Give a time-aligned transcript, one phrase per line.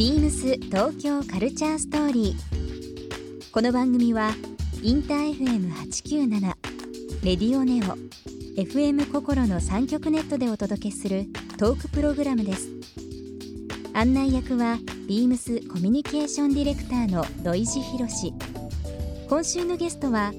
[0.00, 3.50] ビームス東京カルチャーストーリー。
[3.52, 4.30] この番組は
[4.82, 6.40] インター FM897
[7.22, 7.98] レディオネオ
[8.58, 11.26] FM 心の三極ネットでお届けする
[11.58, 12.70] トークプログラムです。
[13.92, 18.32] 案内役はビームスコミュニケーションディレクターの土井博志。
[19.28, 20.32] 今週のゲストは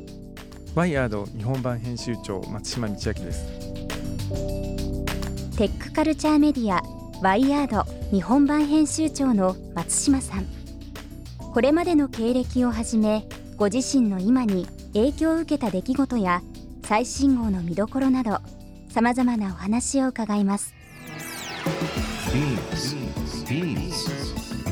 [0.73, 3.45] ワイヤード日本版編集長松島道明です
[5.55, 10.47] テックカルチャーメディアワイヤード日本版編集長の松島さん。
[11.53, 16.41] これまでの経歴をはじめご自身の今に影響を受けた出来事や
[16.83, 18.39] 最新号の見どころなど
[18.89, 20.73] さまざまなお話を伺います。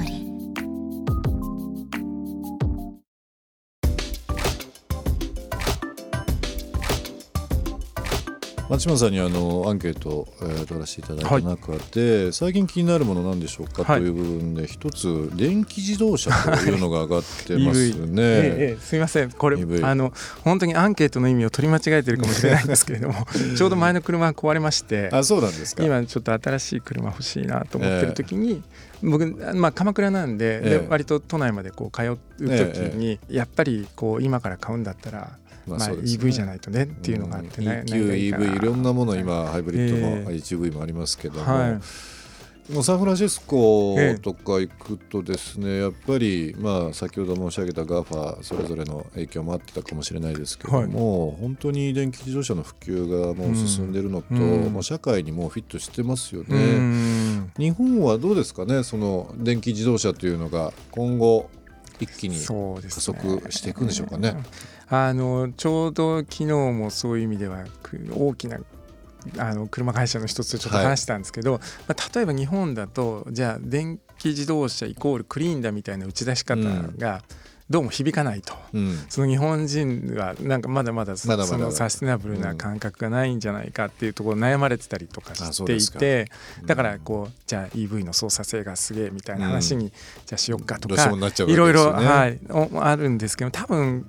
[8.71, 13.99] 松島さんにあのアンケートを、えー、取らせていただいた中で、最近気になるものなんでしょうか、はい。
[13.99, 18.21] という部分で一つ電気自動車というのが上がってますね。
[18.23, 19.31] ええええすみません。
[19.31, 20.13] これ EV あの
[20.45, 25.83] 本当にアンケートの意味を取り間違えてるかもしれないんですけれども ちょうど前の車が壊れましてあそうなんですか。
[25.83, 28.63] 今ちょっと新しい車欲しいなと思ってる時に、
[29.03, 30.69] 僕、まあ、鎌倉なんで,、ええ。
[30.79, 35.40] で割と都内までこう通う時に、やっぱりこう今から買うんだったら、
[35.77, 37.93] まあ EV じゃないとねっていうのがあってね、うん。
[37.93, 41.79] EQ、EV いろんなもの今ハイブリッドえもえ HV もありますけども、はい。
[42.71, 54.73] もうサンフランシスコええとか行くとですね、やっぱりまあ先ほど申し上げた GAFA それぞれの影響もあってたかもしれないですけども、本当に電気自動車の普及がもう進んでるのと、うん。
[54.73, 56.47] まあ社会にもうフィットしてますよね。
[56.49, 57.51] うん。
[57.57, 61.49] 日本はどうですかねその電気自動車というのが今後
[62.01, 62.89] 一気に加ね。
[62.89, 64.35] 速していくんでしょうかね。
[64.89, 68.59] あのちょうど昨日もそういう意味ではく大きな
[69.37, 76.61] あの車会社の一つとちょっと話したんですけど、まあ、例えば日本だとじゃあ電気自動車イコールクリーンだみたいな打ち出し方
[76.97, 77.21] が
[77.71, 78.53] どうも響かないと。
[78.73, 79.05] うん。
[79.09, 81.27] その日本人はなんかまだまだそ
[81.57, 85.99] のサステナブルな感覚がないんじゃないかっていうところを悩まれてたりとかしていうですか。
[85.99, 86.29] て
[86.65, 89.89] だからこうじゃあ EV の操作性がすげえみたいな話に
[90.25, 91.09] じゃあしよっかとか
[91.47, 91.91] いろいろ。
[91.91, 94.05] はいおあるんですけど多分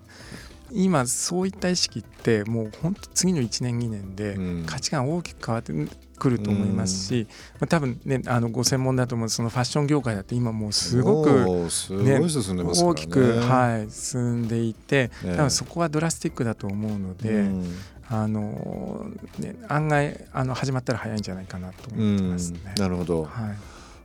[0.75, 4.65] 今そういった意識ってもう本当次の1年2年でうん。
[4.67, 5.73] 価値観大きく変わって
[6.19, 12.93] くると思いますし、まあ、多分ねあのご専門だと思うそのファッション業界だって今もうすごくもうすごい進んでますからね。
[12.93, 15.37] 大きく、はい、進んでいてええ。
[15.37, 17.77] 多分そこはドラスティックだと思うので、うん。
[18.09, 19.07] あの
[19.39, 22.61] ね、案外あの始まったら早いんじゃないかなとう思ってんますね。
[22.79, 23.57] なるほど、はい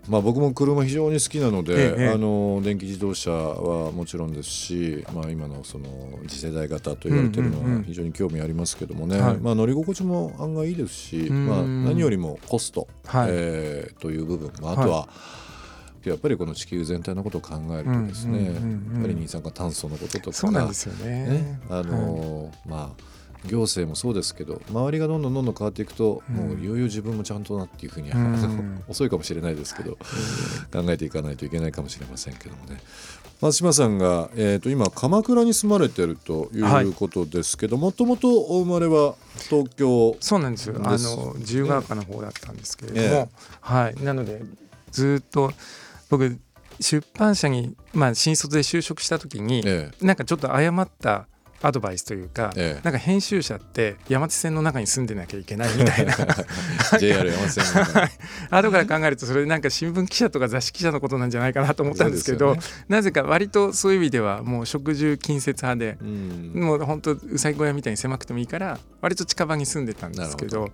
[0.10, 5.88] まあ、僕も車非常に好きなので、ええあの電気自動車はもちろんですし、まあ、今のその
[6.28, 9.38] 次世代型と言われてるのは非常に興味ありますけどもね、はい。
[9.38, 13.30] まあ、乗り心地も案外いいですし、うんまあ、何よりもコスト、はい。
[13.32, 15.10] えーという部分、まあ、あとは、
[16.04, 18.54] やっぱりこの地球全体のことを考えるとですね、やっ
[19.02, 21.28] ぱり二酸化炭素のこととかそうなんですよね。
[21.28, 26.36] ねあのーまあ行政もそうですけど周りがどんどんどんどん変わっていくと、うん。
[26.36, 28.84] もういよいよ自分もちゃんとなっていうふうに、うん。
[28.88, 29.98] 遅いかもしれないですけど、
[30.72, 32.82] 考えていかないといけないかもしれませんけどもね。
[33.40, 39.14] 松島さんが、えー、と今鎌倉に住まれてるということですけどもともとお生まれは
[39.48, 40.76] 東京そうなんですよ。
[40.84, 43.28] あの自由が丘の方だったんですけれども、ええ。
[43.62, 44.04] はい。
[44.04, 44.42] なので
[44.92, 45.54] ずっと
[46.10, 46.40] 僕
[46.80, 51.28] 出版社にまあ新卒で就職した時に、えなんかちょっと誤った
[51.62, 52.82] アドバイスというか、ええ。
[52.84, 56.14] なんか編集者って山手線の中に住んでなきゃいけないみたいな。
[56.96, 57.66] え JR 山手線
[58.52, 66.52] の後から考えるとそれなんか新聞記者とか雑誌記者のことなんじゃないかなと思ったんですけどそうですなぜか割とそういう意味ではもう食住近接派で、うん。
[66.54, 70.72] もう本当うさぎ小屋みたいに狭くてもいいから割と近場に住んでたんですけど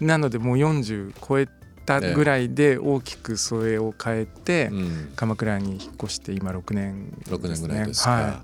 [0.00, 1.48] なのでもう40超え
[1.84, 5.12] たぐらいで大きくそれを変えて、うん。
[5.16, 8.42] 鎌倉に引っ越して今6年ね、6年ぐらいですか、は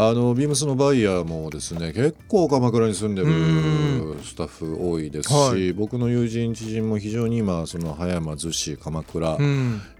[0.00, 5.72] あのビームスのバイヤーもですね結構鎌倉に住んでうるスタッフ多いですし、はい。
[5.72, 9.38] 僕の友人知人も非常に今その葉山逗子鎌倉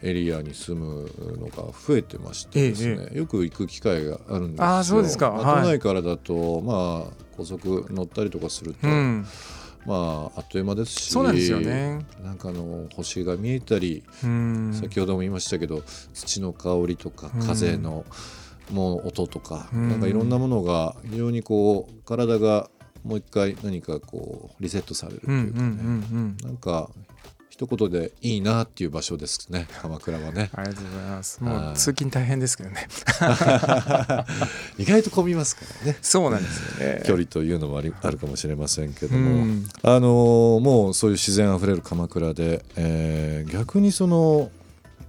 [0.03, 4.67] エリアに住むのが増えてましてですね、よく行く機会があるんですよ。
[4.69, 5.37] あーそうですか。
[5.37, 9.27] 都内からだとまあ高速乗ったりとかすると、うん、
[9.85, 12.07] まああっという間ですしそうなんですよね。
[12.23, 14.73] なんかあの星が見えたり、うん。
[14.75, 15.83] 先ほども言いましたけど
[16.15, 17.41] 土の香りとかうん。
[17.45, 18.05] 風の
[18.71, 19.89] もう音とか、うん。
[19.89, 22.69] なんかいろんなものが非常にこう体が
[23.05, 25.65] もう一回何かこうリセットされるとうんうんいうかね、う
[26.17, 26.37] ん。
[26.43, 26.91] なんか
[27.51, 30.49] 一言でいいなっていう場所ですね鎌倉はね。
[30.55, 31.43] ありがとうございます。
[31.43, 32.87] もはいう通勤大変ですけどね。
[34.79, 35.99] 意外と混みますからね。
[36.01, 37.03] そうなんですよね。
[37.05, 39.65] 距離というのもありあるかもしれませんけどうも、ん。
[39.83, 44.51] あのーもうそういう自然あふれる鎌倉で、えー逆にその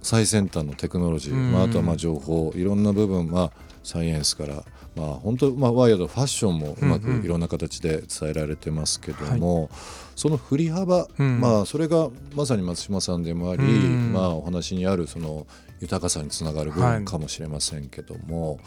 [0.02, 3.52] 最先端のテクノロジー、うんまあ、あとはまあ情報いろんな部分、まあ、
[3.82, 4.64] サイエンスから、
[4.96, 7.24] まあ、本当、まあ、ワイヤードファッションもうまくうんうん。
[7.24, 9.70] いろんな形で伝えられてますけども、
[10.16, 11.40] その振り幅、うん。
[11.40, 15.46] まあ、それがまさに松島さんでもあり、うんまあ、お話にあるその
[15.80, 18.58] 豊かさにつながる部分かもしれませんけども、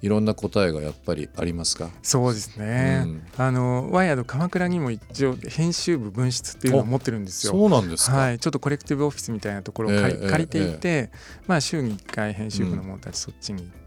[0.00, 1.90] い、ろんな答えがやっぱりありますか？
[2.02, 3.22] そうですね、うん。
[3.36, 7.52] あのワイヤード鎌倉にも一応編集部分室っていうのを持ってるんですよ。
[7.52, 11.10] そうなんですか、はい、ちょっとコレクティブオフィスみたいなところを借り,、ええ借りていて、
[11.46, 13.85] まあ、週に1回編集部の者たちそっちに行って、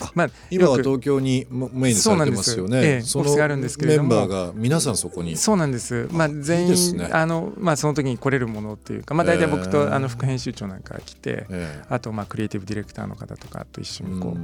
[0.00, 3.02] あまあ、今は東京にもメインにされてますよそうなんですえね。
[3.02, 4.06] そのがあるんですけれメども。
[4.06, 5.36] ンバーが皆さんそこに。
[5.36, 7.08] そうなんです、まあ、全員いいね。
[7.12, 9.68] あの、まあ、その時に来れるものっていうか、まあ、大体僕え。
[9.68, 14.36] えとあの副編集長なんかが来て、えあとまあクリエイティブディレクターの方とかと一緒えにこ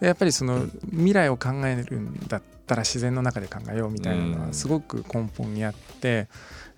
[0.00, 6.28] う、やっぱりその未来を考えるんだったら自然の中で考えようみたいなのうんはすごく根本にあって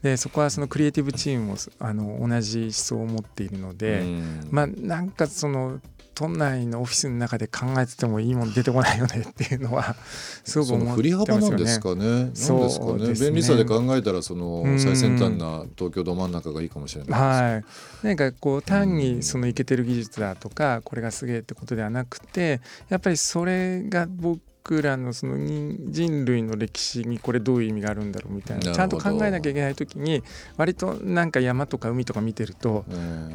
[0.02, 4.48] でそこはそのクリエイティブチームもあの同じ思想を持っているので、うん。
[4.50, 5.81] まあなんかその
[6.14, 9.96] 都内のオフィスの中で考えててもいいもの出てこないよねっていうのは
[10.44, 11.50] すごく思って振り幅ますよね。
[11.50, 11.80] なんです。
[11.80, 11.96] かね。
[11.96, 12.70] なんですかね。
[12.70, 13.26] そうですね。
[13.30, 14.78] 便利さで考えたらそのうん。
[14.78, 17.62] 最先端な東京ど真ん中がいいかもしれないは
[18.02, 18.96] い、なんかこう単うん。
[18.96, 30.22] にそのイケてる技術だとかこれがすげえってことではなくてやっぱりそれが僕らのその人人類の歴史にこれどういう意味があるんだろうみたいなちゃんと考えなきゃいけない時に
[30.56, 32.84] 割となんか山とか海とか見てると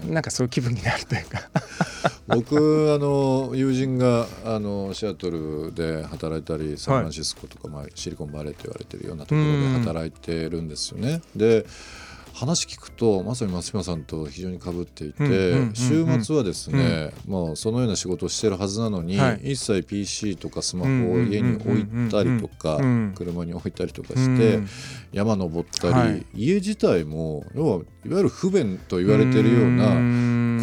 [0.07, 1.39] なんかそういう気分になるというか
[2.27, 11.21] 僕あの友人があのシアトルで働いたりサンフランシスコとか、まあ、シリコンバレーと言われてるようなところで働いてるんですよね。
[11.35, 11.65] で
[12.35, 19.53] 話聞くとまさに松島さんと非常にかぶっていて、週末はですね、もうそのような仕事をしてるはずなのに、はい。
[19.53, 22.77] 一切 PC とかスマホを家に置いたりとか、
[23.15, 24.67] 車に置いたりとかして、うん
[25.13, 26.25] 山登ったり、はい。
[26.33, 29.95] 家自体も要はいわゆる不便と言われてるような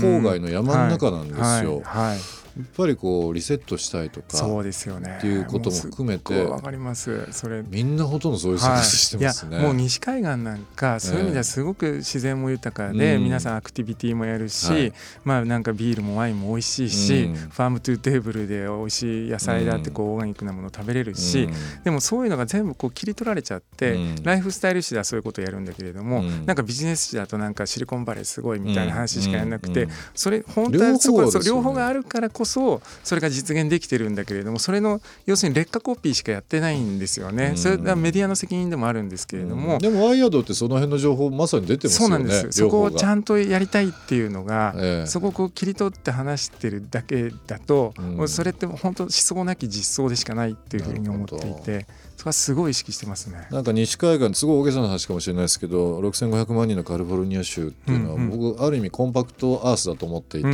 [0.03, 1.81] 郊外の山の中なんですよ。
[1.85, 2.09] はい。
[2.11, 2.42] はい。
[2.57, 5.17] やっぱりこうリセットしたいとかそうですよね。
[5.19, 7.33] っていうことも含めてわかります。
[7.33, 9.57] それみんなほとんどそういう生活してますね。
[9.57, 13.25] はい、もう西海岸なんかそういう意味ではすごく自然も豊かで、うん。
[13.25, 14.93] 皆さんアクティビティもやるし、はい。
[15.25, 17.35] まあなんかビールもワインも美味しいし、うん。
[17.35, 21.83] farm to table で美味しい野菜だってこうオーガニックなもの食べれるし、うん。
[21.85, 24.23] でもそういうのが全部こう切り取られちゃって、うん。
[24.23, 26.47] ライフスタイル誌ではそういうことをやるんだけれども、うん。
[26.47, 31.31] なんかビジネス誌だとなんかシリコンバレーすごいみたいな話しかやらなくて、それ本当はそこね。
[31.45, 37.57] 両方があるからこそそれが実現できてるんだけれどもそれの要するに劣化コピーしかやってないんですよね、うん。
[37.57, 42.25] それはメディアの責任でもあるんですけれども、でもワイヤードってその辺の情報まさに出てますそうよね。
[42.25, 42.59] なんです。
[42.59, 45.07] そこをちゃんんとやりたいっていうのが、ええ。
[45.07, 48.29] そこをこう切り取って話してるだけだと、うん。
[48.29, 51.87] それって本当思想なき実装でしかないっていうふうに思っていて
[52.17, 53.47] そこはすごい意識してますね。
[53.51, 60.49] なんか西海岸すごい大げさな話かもしれないですけど6500万人のカリフォルニア州っていうのは、うん僕ある意味コンパクトアースだと思っていて。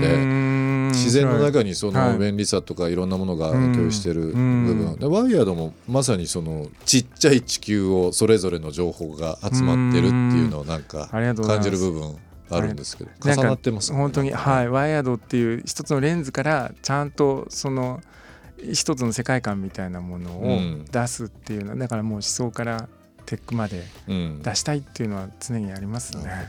[1.05, 2.12] 自然の中にそはい。
[2.14, 4.67] の便利さとかいろんなものが共有してる部うん。
[4.67, 4.97] 分。
[4.97, 12.17] でワイヤードもまさにそのちっちゃい地球をそれぞれの情報が集まってるっていうのをなんか感じる部分
[12.50, 13.99] あるんですけど重なってますね。
[13.99, 14.69] 本当にはい。
[14.69, 18.00] ワイヤードっていう一つのレンズからちゃんとその
[18.73, 20.85] 一つの世界観みたいなものをうん。
[20.90, 22.88] 出すっていうのはだからもう思想から
[23.26, 24.40] テックまでうん。
[24.43, 26.49] 出したいっていうのは常にありますね。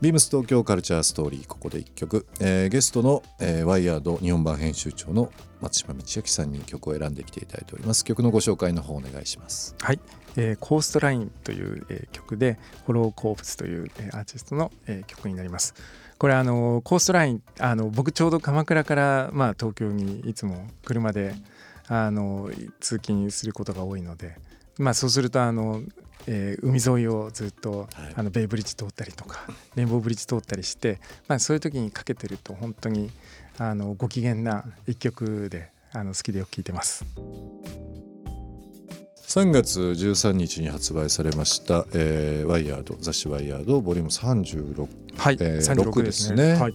[0.00, 5.32] ビームス東京カルチャーストーリーここで一曲、えーゲストの、えーワイヤード日本版編集長の
[5.62, 8.04] 松島道明さんに曲を選んできていただいております。
[8.04, 9.74] 曲のご紹介の方お願いします。
[9.80, 10.00] はい、
[10.36, 15.74] えーコーストラインという、えー曲でホローコープスという、えーアーティストの、えー曲になります。
[16.18, 21.34] これあのコーストラインあの僕ちょうど鎌倉から、まあ、東京にいつも車で
[21.88, 24.36] あの通勤することが多いので、
[24.78, 25.82] まあ、そうするとあの、
[26.26, 29.40] えー海沿いをずっと、はいあのベイブリッジ通ったりとか
[29.76, 33.10] レインボーブリッジ通ったりして、まあ、そういう時にかけてると本当に
[33.58, 37.04] あのご機嫌な一曲であの好きでよく聴いてます。
[39.26, 44.10] 3月13日に発売されました、えーワイヤード雑誌ワイヤードボリューム
[44.44, 46.36] 36はい、えー36 6ですね。
[46.36, 46.74] ですねはい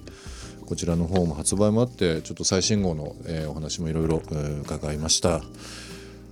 [0.65, 5.41] こちらの方も発売もあってちょっと最新号の、えーお話もいろいろえー伺いました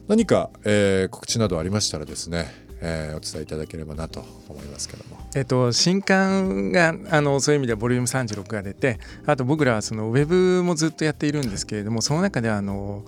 [0.08, 5.18] 何か、えー告知などありましたらですね、えーお伝えいただければなと思いますけども。
[5.36, 13.04] えっと、新刊があのそういう意味ではボリューム36が出てあと僕らはそのウェブもずっとやっているんですけれどもその中ではあの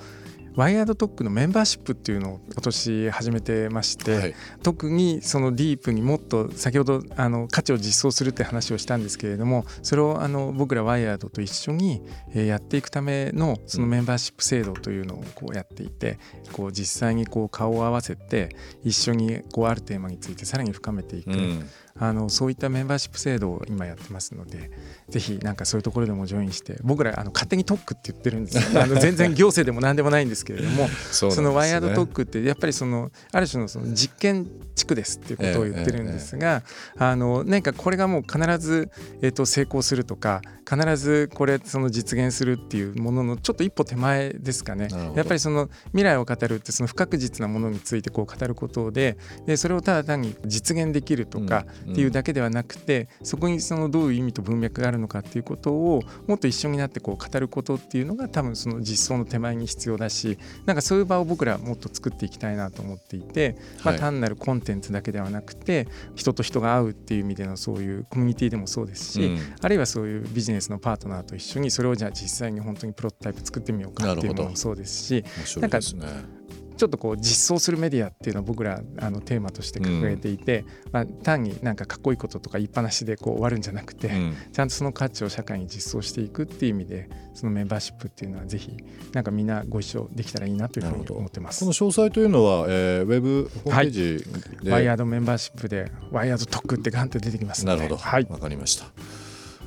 [0.60, 4.36] ワイヤードトックのメンバーシップっていうのを今年始めてまして、はい。
[4.62, 12.02] 特にそのディープにもっと先ほどあの価値を実装するって話をしたんですけれどもそれをあの僕らワイヤードと一緒に
[12.34, 16.20] えーやっていくためのそのメンバーシップ制度というのをこうやっていて
[16.52, 18.50] こう実際にこう顔を合わせて
[18.84, 21.70] 一緒にこうあるテーマについてさらに深めていく、うん。
[22.02, 24.72] あのそういったメンバーシップ制度を今やってますので
[25.10, 28.82] ぜひなんかそういうところでもジョインして僕らあの勝手に特区って言ってるんですよ。
[28.82, 36.64] あの全然行政でも何でもないんですけれども そうそのワイヤード特ク区ってやっぱりそのある種のその実験地区ですっていうことを言ってるんですが、
[36.98, 38.90] あの何かこれがもう必ず、
[39.22, 44.88] えっと成功するとか必ずこれその実現するっていうもののちょっと一歩手前ですかね。
[45.16, 51.94] やっぱりその未来を語るってその不確実なものについてこう語ることででそれをただ単に実現できるとかうん。
[51.94, 76.39] っていうだけではなくて、そこにそのどういう意味と文脈があるのかっていうことをもっと一緒になってこう語ることっていうのが多分その実装の手前に必要だしなんかそういう場を僕らもっと作っていきたいなと思っていて、まあ、はい単なるコンテンツだけではなくて人と人が会うっていう意味でのそういうコミュニティでもそうですし、うんあるいはそういうビジネスのパートナーと一緒にそれをじゃあ実際に本当にプロトタイプ作ってみようかっていうのもそうですし面白いですね。
[76.80, 84.36] ちょっとこう実装するメディアっていうのを僕らあのテーマとして掲げていて、まあ、単になんかかっこいいこととか言いっぱなしでこう終わるんじゃなくて、うん。
[84.54, 88.78] ちゃんとその価値を社会に実装していくっていう意味でそのメンバーシップっていうのはぜひ
[89.12, 91.60] なんかみんなご一緒できたらいいなというふうに思ってます。
[91.60, 91.74] この。
[91.74, 98.28] 詳細というのは、えー、ウェブホームページで、ワイヤードメンバーシップでワイヤード特ってガンって出てきますなるほど、はい。
[98.30, 98.86] わかりました。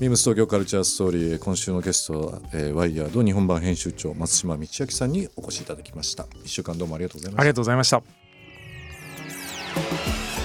[0.02, 6.26] ビームス東京カルチャーストーリー今週のゲストは、えー、ワイヤード日本版編集長松島道明さんにお越しいただきました。
[6.42, 8.02] 一週間どうもありがとうございましたありがとうございました。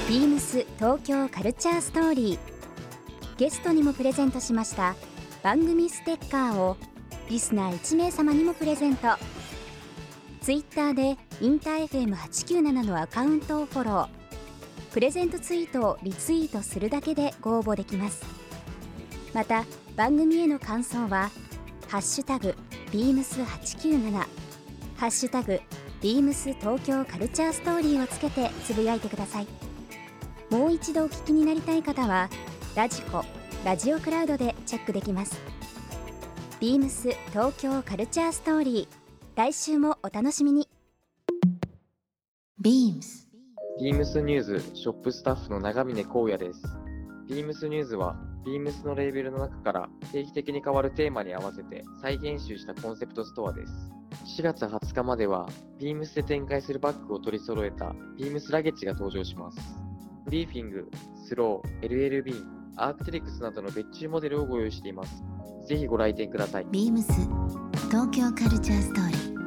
[0.08, 2.40] ビームス東京カルチャーストーリー
[3.38, 4.96] ゲストにもプレゼントしました。
[5.42, 6.78] 番組ステッカーを
[7.28, 9.08] リスナー1名様にもプレゼント。
[10.42, 14.08] ツイッターでインター FM897 のアカウントをフォロー。
[14.94, 18.37] プレゼントツイートをリツイートするだけでご応募できます。
[19.38, 19.66] また
[19.96, 21.30] 番組への感想は
[21.88, 22.56] 「ハッシュタグ
[22.92, 24.12] ビームス897」
[24.98, 25.60] 「ハッシュタグ
[26.02, 29.48] ビームス東京カルチャーストーリー」をつけてつぶやいてください。
[30.50, 32.32] もう一度お聞きになりたい方は
[32.76, 33.24] ラジコ
[33.64, 35.38] ラジオクラウドでチェックできます。
[36.60, 40.68] ビームス東京カルチャーストーリー来週もお楽しみに。
[42.60, 43.28] BEAMS
[43.80, 46.64] ビームスニューズショップスタッフの長峰光也です。
[47.28, 48.16] ビームスニューズは、
[48.48, 53.74] ビームスのレーベルの中から定期的に変わるテーマに合わせて再編集したコンセプトストアです。
[54.40, 59.60] 4月20日までは、ビームスで展開するバッグを取り揃えたビームスラゲッジが登場します。
[60.24, 60.90] ブリーフィング、
[61.28, 62.42] スロー、LLB、
[62.78, 65.22] アークテリクスなどの別注モデルをご用意しています。
[65.68, 66.66] ぜひご来店ください。
[66.68, 67.04] BEAMS
[67.90, 69.38] 東京カルチャーストーリー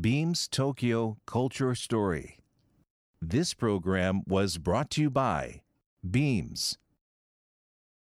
[0.00, 2.38] Beams Tokyo Culture Story.
[3.20, 5.60] This program was brought to you by
[6.02, 6.78] Beams.